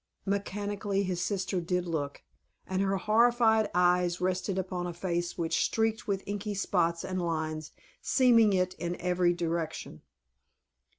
[0.25, 2.23] Mechanically his sister did look,
[2.65, 7.71] and her horrified eyes rested upon a face which streaked with inky spots and lines
[8.01, 10.01] seaming it in every direction.